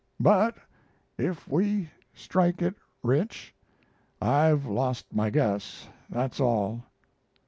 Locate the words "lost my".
4.65-5.29